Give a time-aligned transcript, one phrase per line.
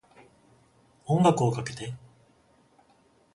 [1.05, 1.93] 音楽をかけて